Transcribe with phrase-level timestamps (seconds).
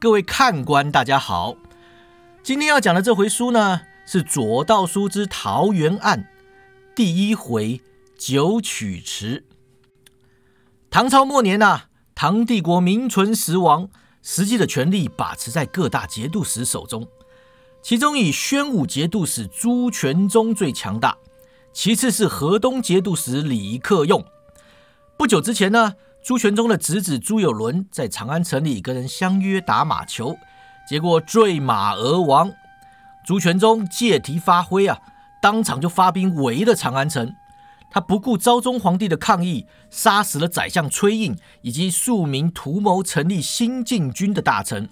[0.00, 1.54] 各位看官，大家好。
[2.42, 6.20] 今天要讲的这回书呢，是《左道书之桃园案》
[6.96, 7.82] 第一回
[8.16, 9.44] 九曲池。
[10.88, 11.82] 唐朝末年呐，
[12.14, 13.90] 唐帝国名存实亡，
[14.22, 17.06] 实际的权力把持在各大节度使手中。
[17.82, 21.18] 其中以宣武节度使朱全忠最强大，
[21.74, 24.24] 其次是河东节度使李克用。
[25.18, 30.36] 不久之前呢，朱全忠的侄子朱友伦在长安城里跟人相约打马球，
[30.86, 32.52] 结果坠马而亡。
[33.24, 34.98] 朱全忠借题发挥啊，
[35.40, 37.34] 当场就发兵围了长安城。
[37.90, 44.88] 他不顾昭宗皇帝的抗议，杀死了宰相崔胤以及数名图谋成立新禁军的大臣。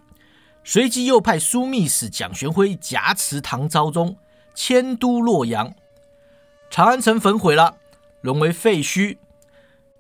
[0.65, 4.17] 随即又派枢密使蒋玄辉挟持唐昭宗，
[4.55, 5.73] 迁都洛阳。
[6.71, 7.77] 长安城焚毁了，
[8.23, 9.19] 沦为废墟。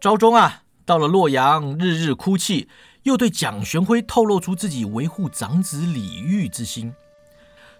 [0.00, 2.66] 昭宗啊，到了洛阳，日日哭泣，
[3.02, 6.94] 又对蒋玄辉透露出自己维护长子李煜之心。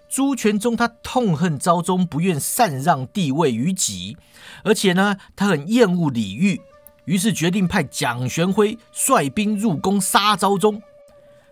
[0.07, 4.15] 朱全忠他痛恨昭宗不愿禅让帝位于己，
[4.63, 6.59] 而且呢，他很厌恶李煜，
[7.05, 10.79] 于是决定派蒋玄辉率兵入宫杀昭宗。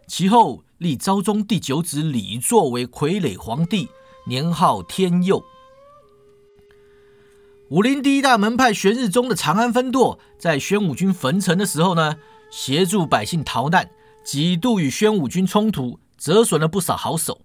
[0.06, 3.90] 其后立昭宗第九子李作为傀儡皇帝，
[4.28, 5.44] 年号天佑。
[7.70, 12.16] 武林第一大门派玄日宗的长安分舵，在宣武军焚城的时候呢，
[12.50, 13.90] 协助百姓逃难，
[14.24, 17.42] 几度与宣武军冲突，折损了不少好手。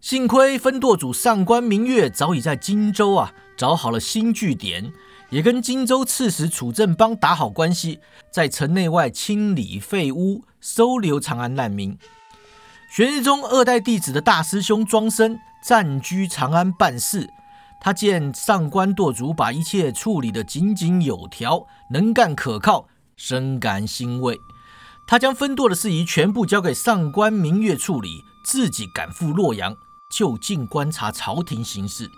[0.00, 4.92] 幸亏分舵主上官明月早已在荆州啊找好了新据点，
[5.30, 8.00] 也跟荆州刺史楚正邦打好关系，
[8.32, 11.96] 在城内外清理废屋，收留长安难民。
[12.90, 17.30] 玄日宗二代弟子的大师兄庄生暂居长安办事，
[17.84, 24.38] 他见上官舵主把一切处理得井井有条，能干可靠，深感欣慰。
[25.04, 29.74] 他将分舵的事宜全部交给上官明月处理，自己赶赴洛阳。
[30.16, 32.08] 就近观察朝廷形势，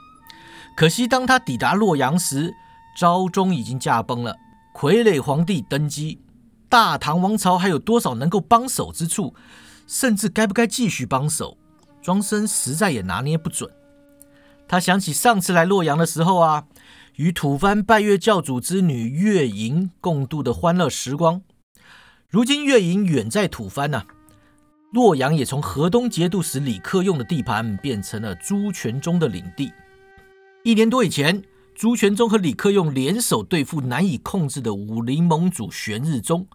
[0.76, 2.52] 可惜当他抵达洛阳时，
[2.98, 4.36] 昭宗已经驾崩了，
[4.74, 6.20] 傀儡皇帝登基，
[6.68, 9.34] 大唐王朝还有多少能够帮手之处？
[9.86, 11.56] 甚至该不该继续帮手？
[12.02, 13.70] 庄生实在也拿捏不准。
[14.66, 16.66] 他想起上次来洛阳的时候啊，
[17.16, 21.42] 与吐蕃拜月教主之女月莹共度的欢乐时光。
[22.28, 24.04] 如今月莹远在吐蕃呢。
[24.92, 29.72] 洛阳也从河东节度使李克用的地盘变成了朱全忠的领地。
[30.62, 31.42] 一年多以前，
[31.74, 36.46] 朱全忠和李克用联手对付难以控制的武林盟主玄日宗，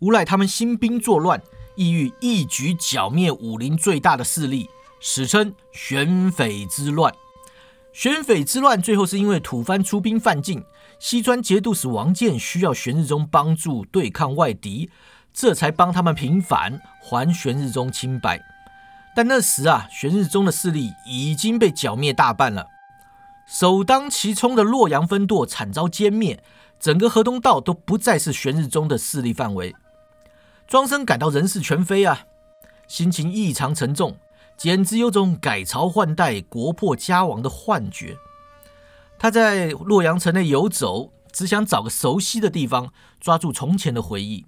[0.00, 1.42] 无赖他们兴兵作乱，
[1.76, 4.68] 意欲一举剿灭武林最大的势力，
[5.00, 7.10] 史称玄匪之乱。
[7.98, 10.64] 玄匪之乱最后是因为吐蕃出兵犯境，
[11.00, 14.88] 西川节度使王建需要玄日宗帮助对抗外敌。
[15.32, 18.40] 这才帮他们平反，还玄日宗清白。
[19.16, 22.68] 但那时啊，玄日宗的势力已经被剿灭大半了。
[23.48, 26.40] 首当其冲的洛阳分舵惨遭歼灭，
[26.78, 29.74] 整个河东道都不再是玄日宗的势力范围。
[30.68, 32.26] 庄生感到人事全非啊，
[32.86, 34.16] 心情异常沉重，
[34.58, 38.16] 简直有种改朝换代、国破家亡的幻觉。
[39.16, 44.44] 他在洛阳城内游走，只想找个熟悉的地方，抓住从前的回忆。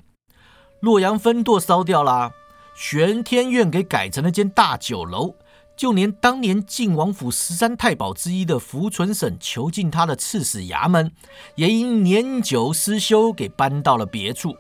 [0.81, 2.33] 洛阳分舵烧掉了，
[2.75, 5.35] 玄天院给改成了间大酒楼，
[5.77, 11.13] 就连当年晋王府十三太保之一的福存省囚禁他的刺史衙门，
[11.55, 14.57] 也因年久失修给搬到了别处。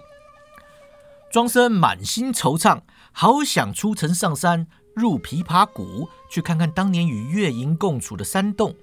[1.31, 2.81] 庄生满心惆怅，
[3.13, 4.67] 好想出城上山，
[5.01, 8.77] 入琵琶谷去看看当年与月莹共处的山洞，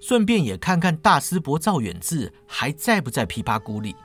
[0.00, 3.96] 顺便也看看大师伯赵远志还在不在琵琶谷里。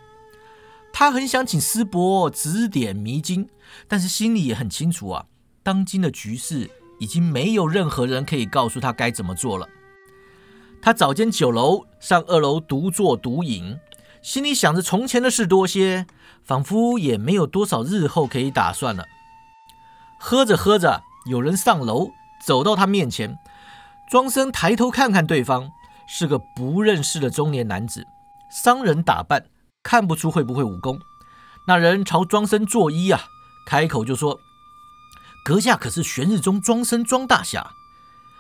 [0.92, 3.48] 他很想请师伯指点迷津，
[3.88, 5.26] 但是心里也很清楚啊，
[5.64, 6.70] 当今的局势
[7.00, 9.70] 已经没有任何人可以告诉他该怎么做了。
[10.82, 13.80] 他找间酒楼，上二楼独坐独饮，
[14.22, 16.06] 心里想着从前的事多些，
[16.44, 19.06] 仿佛也没有多少日后可以打算了。
[20.20, 22.12] 喝着喝着，有人上楼，
[22.46, 23.38] 走到他面前，
[24.10, 25.70] 庄生抬头看看对方，
[26.08, 28.06] 是个不认识的中年男子，
[28.50, 29.46] 商人打扮。
[29.84, 30.98] 看不出会不会武功，
[31.68, 33.26] 那人朝庄生作揖啊，
[33.66, 34.40] 开口就说
[35.44, 37.72] ：“阁下可是玄日宗庄生庄大侠？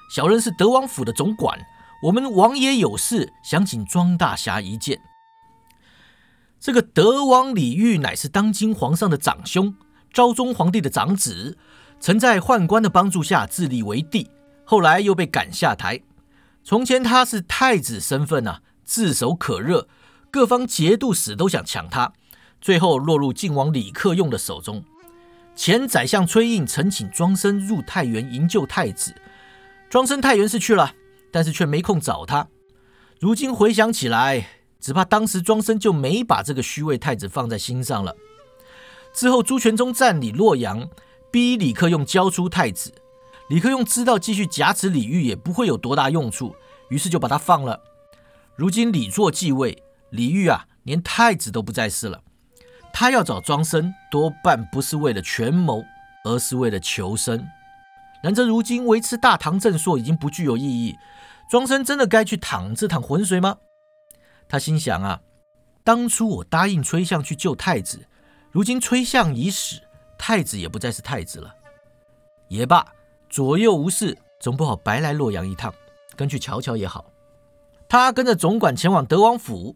[0.09, 1.59] 小人是德王府的总管，
[2.03, 5.01] 我们王爷有事想请庄大侠一见。”
[6.61, 9.75] 这个德王李煜乃是当今皇上的长兄，
[10.13, 11.57] 昭宗皇帝的长子，
[12.03, 14.29] 曾在宦官的帮助下自立为帝，
[14.65, 16.01] 后来又被赶下台。
[16.61, 19.87] 从前他是太子身份啊，炙手可热。
[20.29, 22.11] 各方节度使都想抢他，
[22.59, 24.83] 最后落入晋王李克用的手中。
[25.55, 29.15] 前宰相崔胤曾请庄生入太原营救太子，
[29.89, 30.93] 庄生太原是去了，
[31.31, 32.45] 但是却没空找他。
[33.21, 34.45] 如今回想起来，
[34.77, 38.13] 只怕当时庄生就没把这个虚位太子放在心上了。
[39.13, 40.85] 之后朱全忠占领洛阳，
[41.33, 42.93] 逼李克用交出太子。
[43.49, 46.55] 李克用知道继续挟持李煜也不会有多大用处，
[46.89, 47.81] 于是就把他放了。
[48.55, 49.81] 如今李作继位，
[50.11, 52.21] 李煜啊，连太子都不再是了。
[52.93, 55.83] 他要找庄生，多半不是为了权谋，
[56.23, 57.43] 而是为了求生。
[58.21, 60.95] 然则如今维持大唐正朔已经不具有意义，
[61.49, 63.57] 庄生真的该去淌这趟浑水吗？
[64.47, 65.21] 他心想啊，
[65.83, 68.05] 当初我答应崔相去救太子，
[68.51, 69.81] 如今崔相已死，
[70.17, 71.53] 太子也不再是太子了。
[72.47, 72.85] 也罢，
[73.29, 75.73] 左右无事，总不好白来洛阳一趟，
[76.15, 77.05] 跟去瞧瞧也好。
[77.87, 79.75] 他跟着总管前往德王府。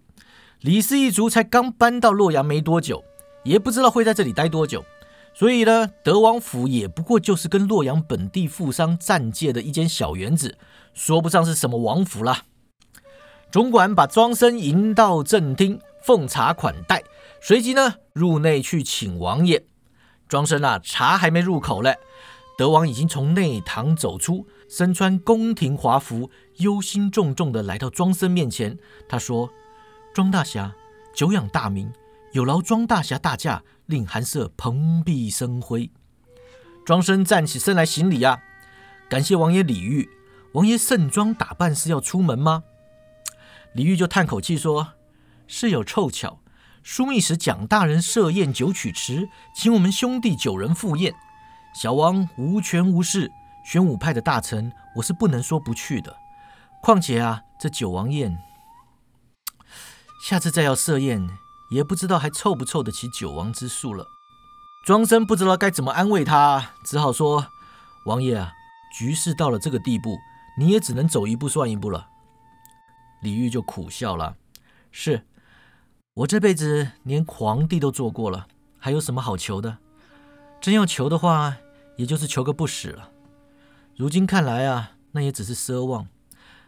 [0.62, 3.04] 李氏一族才刚搬到洛阳没多久，
[3.44, 4.84] 也不知道会在这里待多久，
[5.32, 10.58] 所以呢，德王府也不过就是跟洛阳本地富商暂借的一间小园子，
[10.96, 12.42] 说不上是什么王府啦。
[13.52, 17.04] 总管把庄生迎到正厅，奉茶款待，
[17.40, 19.64] 随即呢，入内去请王爷。
[20.28, 21.98] 庄生啊，茶还没入口嘞，
[22.58, 28.78] 德王已经从内堂走出，身穿宫廷华服，忧心忡忡地来到庄生面前。
[29.08, 29.50] 他说。
[30.14, 30.74] 庄大侠
[31.14, 31.94] 久仰大名，
[32.32, 35.92] 有劳庄大侠大驾，令寒舍蓬荜生辉。
[36.84, 38.40] 庄生站起身来行礼啊，
[39.08, 40.10] 感谢王爷礼遇。
[40.54, 42.64] 王爷盛装打扮是要出门吗？
[43.74, 44.94] 李煜就叹口气说
[45.46, 46.40] ：“是有凑巧，
[46.88, 51.14] 枢密使蒋大人设宴九曲池，请我们兄弟九人赴宴。
[51.76, 53.30] 小王无权无势，
[53.66, 56.16] 玄武派的大臣，我是不能说不去的。
[56.82, 58.42] 况且啊，这九王宴……”
[60.24, 61.28] 下次再要设宴，
[61.72, 64.08] 也不知道还凑不凑得起九王之数了。
[64.86, 67.48] 庄生不知道该怎么安慰他，只好说
[68.08, 68.54] ：“王爷啊，
[68.98, 70.18] 局势到了这个地步，
[70.58, 72.08] 你也只能走一步算一步了。”
[73.20, 74.38] 李煜就苦笑了
[74.90, 75.28] ：“是
[76.18, 78.48] 我这辈子连皇帝都做过了，
[78.80, 79.78] 还有什么好求的？
[80.60, 81.58] 真要求的话，
[81.96, 83.12] 也就是求个不死了。
[83.96, 86.08] 如今看来啊，那也只是奢望。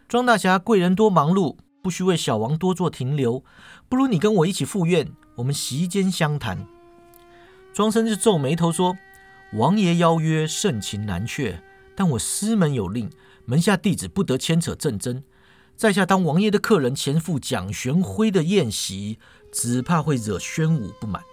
[0.07, 3.41] 庄大侠贵人多忙碌。”不需为小王多做停留，
[3.87, 6.67] 不如你跟我一起赴宴，我们席间相谈。
[7.73, 8.97] 庄生就皱眉头说
[9.55, 11.63] ：“王爷邀约，盛情难却，
[11.95, 13.09] 但我师门有令，
[13.45, 15.23] 门下弟子不得牵扯政争。
[15.77, 19.17] 在下当王爷的客人，前赴蒋玄辉的宴席，
[19.51, 21.23] 只怕会惹宣武不满。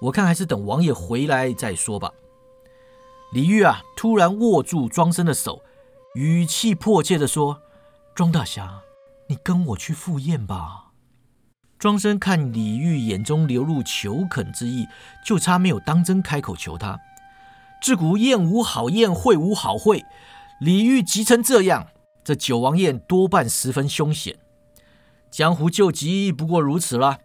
[0.00, 2.12] 我看还是等王爷回来再说吧。”
[3.32, 5.62] 李煜啊，突然握住庄生的手，
[6.14, 7.60] 语气迫切地说
[8.14, 8.80] ：“庄大侠。”
[9.30, 10.86] 你跟我去赴宴吧。
[11.78, 14.86] 庄生看李煜眼中流露求恳之意，
[15.22, 16.98] 就差没有当真开口求他。
[17.82, 20.02] 自古宴无好宴，会无好会。
[20.60, 21.88] 李煜急成这样，
[22.24, 24.38] 这九王宴多半十分凶险。
[25.30, 27.18] 江湖救急不过如此了。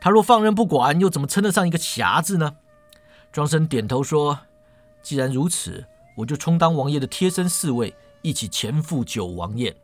[0.00, 2.56] 他若放任不管，又怎么称得上一个侠字呢？
[3.30, 4.40] 庄生点头说
[5.02, 5.84] ：“既然如此，
[6.16, 9.76] 我就充当王爷的贴身侍卫，一起前赴九王宴。”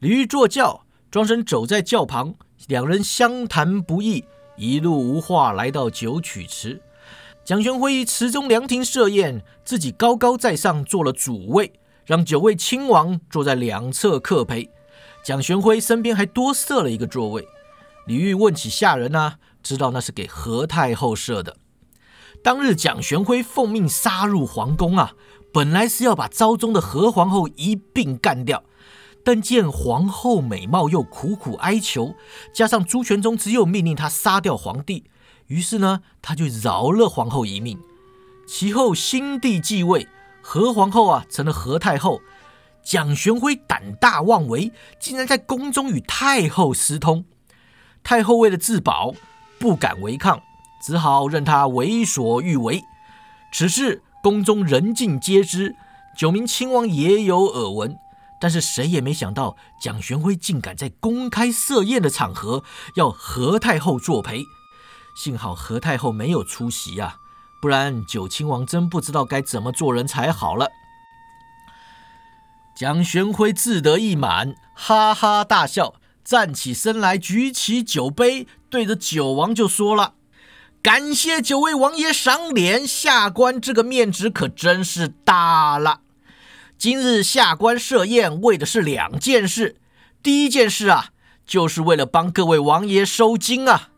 [0.00, 2.34] 李煜坐轿，庄生走在轿旁，
[2.68, 4.24] 两人相谈不易，
[4.56, 6.80] 一路无话，来到九曲池。
[7.44, 11.72] 蒋玄辉池中凉亭设宴，自己高高在上做了主位，
[12.04, 14.68] 让九位亲王坐在两侧客陪。
[15.22, 17.46] 蒋玄辉身边还多设了一个座位。
[18.06, 21.56] 李煜问起下人啊，知道那是给何太后设的。
[22.42, 25.12] 当日蒋玄辉奉命杀入皇宫啊，
[25.52, 28.62] 本来是要把昭宗的何皇后一并干掉。
[29.24, 32.14] 但见皇后美貌又苦苦哀求，
[32.52, 35.04] 加上朱全忠只有命令他杀掉皇帝，
[35.46, 37.78] 于是呢，他就饶了皇后一命。
[38.46, 40.06] 其后新帝继位，
[40.42, 42.20] 何皇后啊成了何太后。
[42.84, 44.70] 蒋玄辉胆大妄为，
[45.00, 47.24] 竟然在宫中与太后私通。
[48.04, 49.14] 太后为了自保，
[49.58, 50.42] 不敢违抗，
[50.80, 52.84] 只好任他为所欲为。
[53.50, 55.74] 此事宫中人尽皆知，
[56.16, 57.98] 九名亲王也有耳闻。
[58.40, 62.62] 但是谁也没想到，蒋玄辉竟敢在公开设宴的场合
[62.94, 64.44] 要何太后作陪。
[65.16, 67.16] 幸好何太后没有出席啊，
[67.62, 70.68] 不然九亲王真不知道该怎么做人才好了。
[72.74, 80.14] 蒋玄辉自得意满，哈哈大笑，站起身来，举起酒杯，对着九王就说了
[80.82, 86.00] ：“感谢九位王爷赏脸，下官这个面子可真是大了。”
[86.78, 89.76] 今日下官设宴，为的是两件事。
[90.22, 91.10] 第一件事啊，
[91.46, 93.90] 就是为了帮各位王爷收金啊。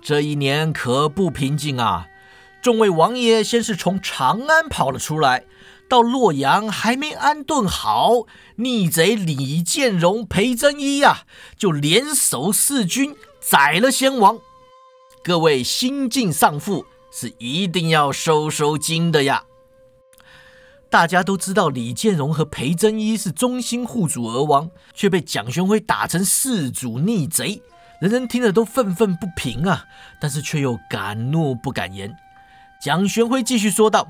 [0.00, 2.06] 这一年可不平静啊，
[2.62, 5.44] 众位王爷先是从长安跑了出来，
[5.92, 8.22] 到洛阳还没安顿好，
[8.56, 11.26] 逆贼李建荣、裴真一呀，
[11.58, 14.38] 就联手四军宰了先王。
[15.22, 19.44] 各位新晋丧父是一定要收收惊的呀！
[20.88, 27.60] 大家都知道李建荣和裴真一是忠心护主而亡，却被蒋玄辉打成弑主逆贼，
[28.00, 29.84] 人人听了都愤愤不平啊！
[30.18, 32.16] 但是却又敢怒不敢言。
[32.80, 34.08] 蒋玄辉继续说道：“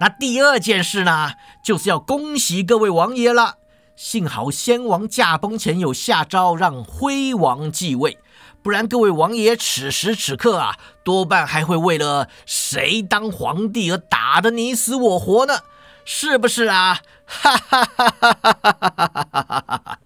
[0.00, 3.56] 那第二件事呢，就是要恭喜各位王爷了。
[3.96, 8.18] 幸好先王驾崩前有下诏让辉王继位。”
[8.60, 15.60] 不然，各位王爷此时此刻啊，多半还会为了谁当皇帝而打得你死我活呢，
[16.04, 17.00] 是不是啊？
[17.24, 19.98] 哈哈哈哈哈哈哈哈哈！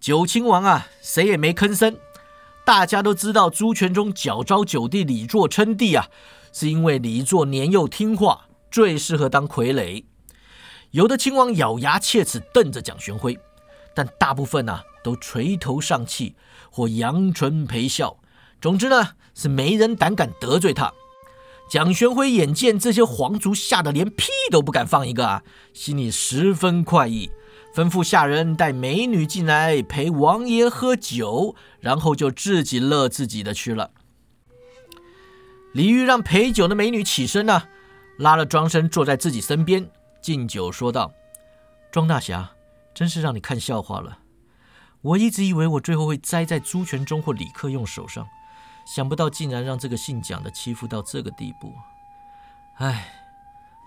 [0.00, 1.96] 九亲王啊，谁也没吭声。
[2.64, 6.06] 大家都知道朱全忠矫诏九弟李作称帝啊，
[6.52, 10.04] 是因为李作年幼听话，最适合当傀儡。
[10.90, 13.38] 有的亲王咬牙切齿瞪着蒋玄辉，
[13.94, 16.34] 但大部分呢，都垂头丧气。
[16.72, 18.16] 或扬唇陪笑，
[18.60, 20.92] 总之呢，是没人胆敢得罪他。
[21.68, 25.42] 蒋玄辉眼见这些皇族吓得连屁都不敢放一个啊，
[25.72, 27.28] 心里十分快意，
[27.74, 33.90] 吩咐下人带美女进来陪王爷喝酒，然后就自己乐自己的去了。
[35.72, 37.62] 李煜让陪酒的美女起身呢，
[38.18, 39.88] 拉了庄生坐在自己身边
[40.20, 41.12] 敬酒，说道
[41.92, 42.50] ：“庄大侠，
[42.92, 44.18] 真是让你看笑话了。”
[45.02, 48.26] 我一直以为我最后会栽在朱全忠或李克用手上，
[48.84, 51.72] 想不到竟然让这个姓蒋的欺负到这个地步。
[52.78, 53.12] 唉，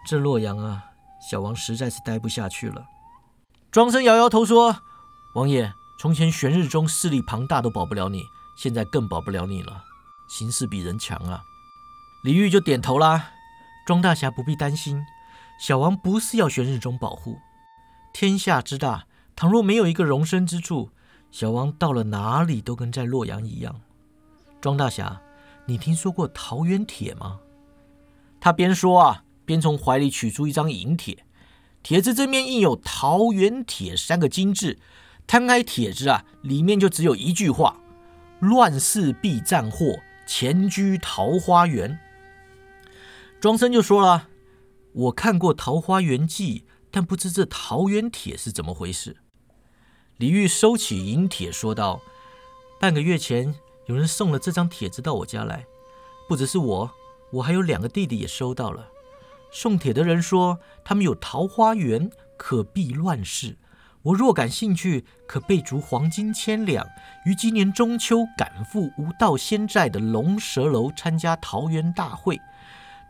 [0.07, 0.85] 这洛阳啊，
[1.29, 2.85] 小王实在是待不下去了。
[3.69, 4.77] 庄生摇摇头说
[5.35, 8.23] ：“王爷，从前玄日中势力庞大都保不了你，
[8.57, 9.83] 现在更保不了你了。
[10.29, 11.43] 形势比人强啊。”
[12.23, 13.31] 李煜就点头啦
[13.85, 15.05] ：“庄大侠不必担心，
[15.59, 17.37] 小王不是要玄日中保护。
[18.13, 20.89] 天下之大，倘若没有一个容身之处。”
[21.31, 23.81] 小王到了哪里都跟在洛阳一样。
[24.61, 25.19] 庄大侠，
[25.65, 27.39] 你听说过桃园帖吗？
[28.39, 31.25] 他边说啊，边从怀里取出一张银帖，
[31.81, 34.77] 帖子正面印有“桃园帖”三个金字。
[35.27, 37.81] 摊开帖子啊，里面就只有一句话
[38.39, 41.99] ：“乱世必战祸，前居桃花源。”
[43.43, 44.29] 庄生就说了
[44.95, 46.59] ：“我看过《桃花源记》，
[46.89, 49.17] 但不知这桃源帖是怎么回事。”
[50.15, 51.99] 李煜收起银帖，说道
[52.79, 53.53] ：“半个月前，
[53.87, 55.65] 有人送了这张帖子到我家来，
[56.29, 56.91] 不只是我，
[57.33, 58.87] 我还有两个弟弟也收到了。
[59.51, 63.57] 送帖的人说，他们有桃花源，可避乱世。
[64.03, 66.87] 我若感兴趣，可备足黄金千两，
[67.25, 72.39] 于今年中秋赶赴无道仙寨的龙蛇楼参加桃园大会。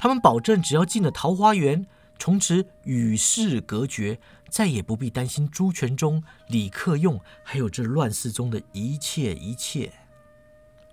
[0.04, 1.88] 他们保证，只要进了桃花源，
[2.20, 4.20] 从此与世隔绝。”
[4.52, 9.94] 再也不必担心朱全忠、李克用，还有这乱世中的一切一切。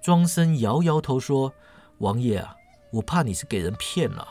[0.00, 1.52] 庄生摇摇头说
[1.98, 2.56] ：“王爷啊，
[2.92, 4.28] 我怕你是给人骗了。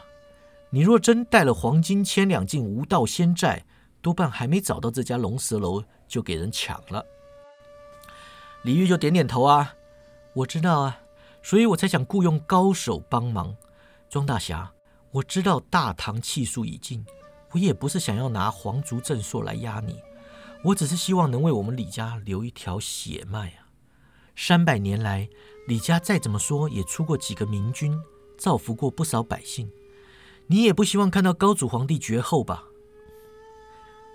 [0.69, 3.65] 你若真带了黄金千两进无道仙寨，
[4.01, 7.05] 多半还没找到这家龙蛇楼，就给人抢了。”
[8.63, 9.75] 李煜就点点头啊，
[10.36, 11.01] 我知道啊，
[11.43, 13.57] 所以我才想雇佣高手帮忙。
[14.09, 14.73] 庄大侠，
[15.11, 17.05] 我知道大唐气数已尽。
[17.51, 19.99] 我也不是想要拿皇族正朔来压你，
[20.63, 23.69] 我只是希望能为我们李家留一条血脉啊！
[24.35, 25.27] 三百年来，
[25.67, 27.99] 李家再怎么说也出过几个明君，
[28.37, 29.71] 造福过不少百姓。
[30.47, 32.63] 你也不希望看到高祖皇帝绝后吧？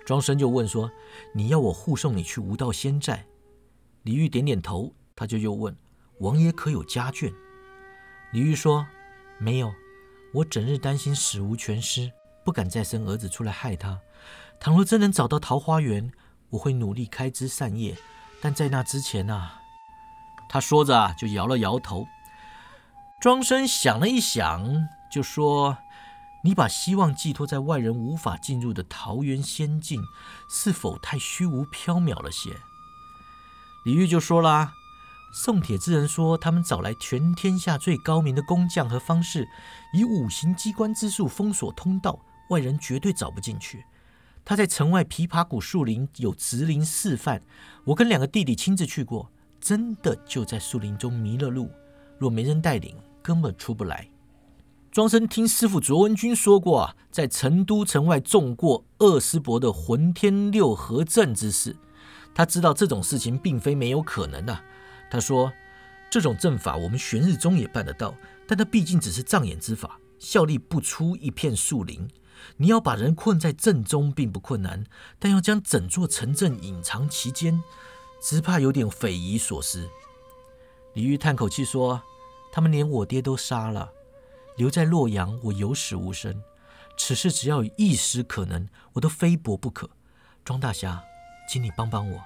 [0.05, 0.91] 庄生就问说
[1.33, 3.27] ：“你要我护送你去无道仙寨？”
[4.03, 5.75] 李煜点点头，他就又问
[6.19, 7.33] ：“王爷可有家眷？”
[8.31, 8.85] 李煜说
[9.39, 9.73] ：“没有，
[10.35, 12.11] 我整日担心死无全尸。”
[12.45, 13.99] 不敢再生儿子出来害他。
[14.59, 16.11] 倘若真能找到桃花源，
[16.51, 17.97] 我会努力开枝散叶。
[18.39, 19.61] 但在那之前啊，
[20.47, 22.05] 他说着，就摇了摇头。
[23.19, 25.79] 庄生想了一想，就说
[26.45, 30.03] ：“你把希望寄托在外人无法进入的桃源仙境，
[30.47, 32.51] 是否太虚无缥缈了些？”
[33.85, 34.73] 李煜就说啦
[35.37, 39.45] ：“送帖之人说，他们找来全天下最高明的工匠和方士，
[39.91, 42.17] 以五行机关之术封锁通道。”
[42.49, 43.83] 外人绝对找不进去。
[44.45, 47.41] 他在城外枇杷谷树林有直林示范，
[47.83, 51.69] 我跟两个弟弟亲自去过，真的就在树林中迷了路。
[52.17, 54.07] 若没人带领，根本出不来。
[54.89, 61.75] 庄生听师傅卓文君说过啊，在成都城外中过二师伯的浑天六合阵之事，
[62.33, 64.63] 他知道这种事情并非没有可能啊。
[65.15, 65.53] 他说
[66.11, 68.13] ：“这种阵法我们玄日宗也办得到，
[68.45, 72.07] 但它毕竟只是障眼之法，效力不出一片树林。
[72.57, 74.83] 你要把人困在阵中并不困难，
[75.17, 77.63] 但要将整座城镇隐藏其间，
[78.21, 79.89] 只怕有点匪夷所思。”
[80.93, 82.03] 李煜叹口气说
[82.51, 83.89] ：“他们连我爹都杀了，
[84.57, 86.43] 留在洛阳，我有死无生。
[86.97, 89.89] 此事只要有一丝可能，我都非搏不可。
[90.43, 91.01] 庄大侠，
[91.49, 92.21] 请你帮帮我。”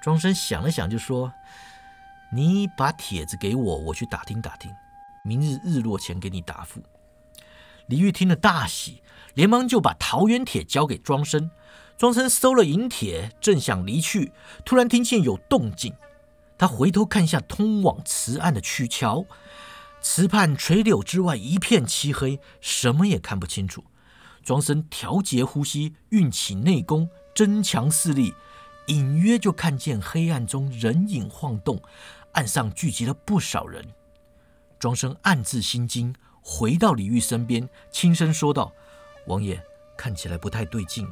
[0.00, 1.32] 庄生想了想，就说
[2.32, 4.72] ：“你把帖子给我，我去打听打听，
[5.22, 6.82] 明日日落前给你答复。”
[7.86, 9.02] 李煜听了大喜，
[9.34, 11.50] 连忙就把桃园帖交给庄生。
[11.98, 14.32] 庄生收了银帖，正想离去，
[14.64, 15.94] 突然听见有动静。
[16.56, 19.26] 他回头看下通往池岸的曲桥，
[20.00, 23.84] 池畔垂柳之外一片漆黑，什么也看不清楚。
[24.42, 28.32] 庄生调节呼吸，运起内功，增强视力。
[28.90, 31.80] 隐约就看见黑暗中人影晃动，
[32.32, 33.84] 岸上聚集了不少人。
[34.80, 38.72] 庄生暗自心惊，回到李煜身边，轻声说道
[39.28, 39.62] ：“王爷，
[39.96, 41.06] 看起来不太对劲。”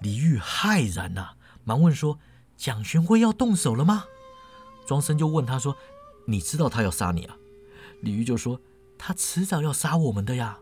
[0.00, 2.18] 李煜骇然呐，忙问说
[2.56, 4.06] ：“蒋玄辉要动手了吗？”
[4.88, 5.76] 庄生就问他说
[6.26, 7.36] ：“你知道他要杀你啊？”
[8.00, 8.62] 李煜就说
[8.96, 10.60] ：“他迟早要杀我们的呀。”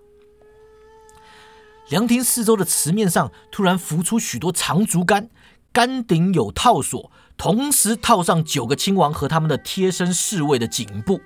[1.89, 5.31] 凉亭四周的池面上突然浮出许多长竹竿。
[5.77, 11.21] 杆顶有套索，同时套上九个亲王和他们的贴身侍卫的颈部。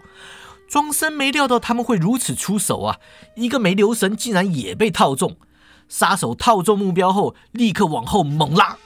[0.69, 2.97] 庄生没料到他们会如此出手啊！
[3.37, 5.37] 一个没留神，竟然也被套中。
[5.88, 8.76] 杀手套中目标后，立刻往后猛拉，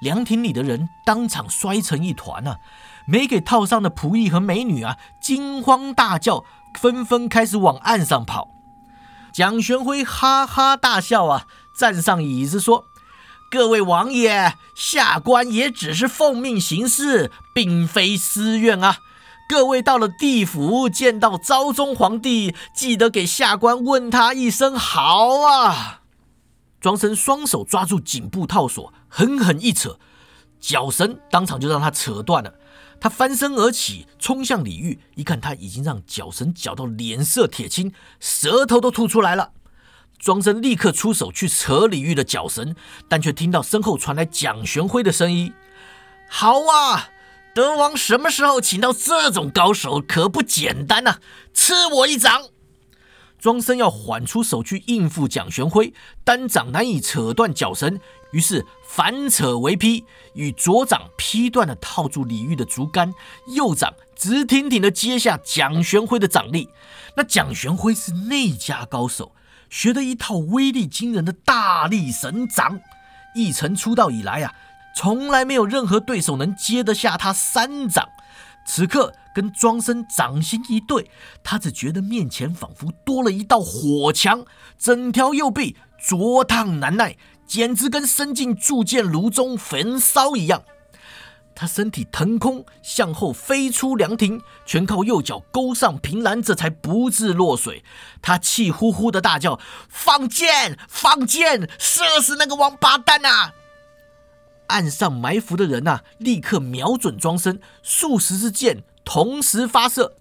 [0.00, 2.58] 凉亭里的人当场摔成一团啊！
[3.06, 6.44] 没给套上的仆役和美女啊，惊慌大叫，
[6.80, 8.48] 纷纷开始往岸上跑。
[9.32, 11.46] 蒋玄辉哈哈大笑啊，
[11.78, 12.86] 站上椅子说。
[13.48, 18.98] 各位王爷，下官也只是奉命行事，并非私怨啊。
[19.48, 26.00] 各位到了地府见到昭宗皇帝，记得给下官问他一声好啊。
[26.80, 29.98] 庄生双手抓住颈部套索，狠狠一扯，
[30.60, 32.52] 绞绳当场就让他扯断了。
[33.00, 39.52] 他翻身而起，冲向李煜，一看他已经让绞绳绞到脸色铁青，舌头都吐出来了。
[40.18, 42.74] 庄生立刻出手去扯李煜的脚绳，
[43.08, 45.52] 但却听到身后传来蒋玄辉的声音
[46.28, 47.10] ：“好啊，
[47.54, 51.18] 德王什么时候请到这种高手，可不简单呐！
[51.54, 52.42] 吃我一掌！”
[53.38, 55.92] 庄生要缓出手去应付蒋玄辉，
[56.24, 58.00] 单掌难以扯断脚绳，
[58.32, 63.12] 于是反扯为劈，与左掌劈断了套住李煜的竹竿，
[63.54, 66.70] 右掌直挺挺地接下蒋玄辉的掌力。
[67.14, 69.32] 那蒋玄辉是内家高手。
[69.68, 72.80] 学的一套威力惊人的大力神掌，
[73.34, 74.54] 一成出道以来啊，
[74.94, 78.08] 从来没有任何对手能接得下他三掌。
[78.64, 81.08] 此刻跟庄生掌心一对，
[81.44, 84.44] 他只觉得面前仿佛多了一道火墙，
[84.78, 90.62] 整条右臂灼烫难耐，简直跟伸进铸剑炉中焚烧一样。
[91.58, 97.82] 他身体腾空向后飞出凉亭，全靠右脚勾上平栏，这才不致落水。
[98.20, 100.78] 他气呼呼的大叫：“放箭！
[100.86, 101.68] 放箭！
[101.78, 103.54] 射死那个王八蛋啊！”
[104.68, 110.14] 岸上埋伏的人呐，立刻瞄准庄生，数十支箭同时发射。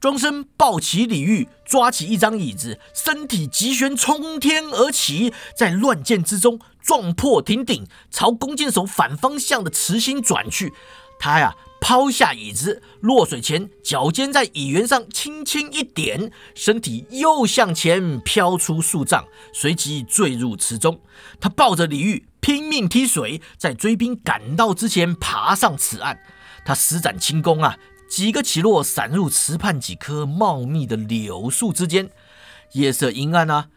[0.00, 10.72] 庄生抱起李煜，抓起一张椅子，身体急旋冲天而起，在乱箭之中撞破亭顶，朝弓箭手反方向的池心转去。
[11.20, 21.00] 他呀，抛下椅子，落水前脚尖在椅缘上轻轻一点，身体又向前飘出数丈，随即坠入池中。
[21.38, 26.18] 他抱着李煜拼命踢水，在追兵赶到之前爬上此岸。
[26.64, 27.76] 他施展轻功啊！
[28.08, 32.10] 几个起落，闪入池畔几棵茂密的柳树之间。
[32.72, 33.68] 夜色阴暗啊，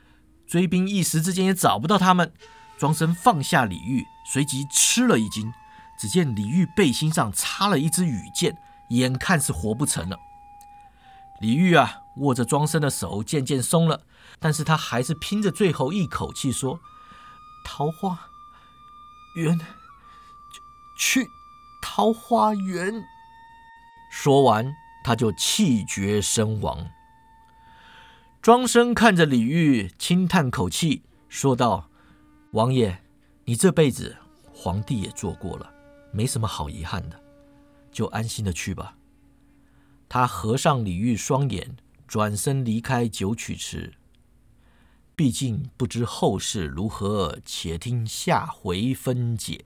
[0.48, 2.34] 追兵一时之间也找不到他们。
[2.80, 5.54] 庄生放下李玉，随即吃了一惊，
[6.00, 8.58] 只见李玉背心上插了一支羽箭，
[8.89, 10.17] 眼看是活不成了。
[11.41, 14.02] 李玉啊，握着庄生的手渐渐松了，
[14.39, 16.80] 但是他还是拼着最后一口气说
[17.63, 18.30] ：“桃花
[19.36, 19.60] 源，
[20.98, 21.28] 去
[21.82, 23.04] 桃花源。”
[24.12, 26.91] 说完，他就气绝身亡。
[28.41, 31.89] 庄生看着李煜，轻叹口气，说道
[32.52, 33.02] ：“王爷，
[33.45, 34.17] 你这辈子
[34.54, 35.74] 皇帝也做过了，
[36.12, 37.17] 没什么好遗憾的，
[37.89, 38.97] 就安心的去吧。”
[40.10, 43.93] 他合上李煜双眼，转身离开九曲池。
[45.15, 49.63] 毕竟不知后事如何，且听下回分解。